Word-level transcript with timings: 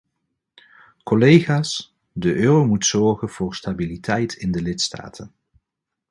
Collega's, 1.05 1.95
de 2.11 2.35
euro 2.35 2.65
moet 2.65 2.85
zorgen 2.85 3.29
voor 3.29 3.55
stabiliteit 3.55 4.33
in 4.33 4.51
de 4.51 4.61
lidstaten. 4.61 5.33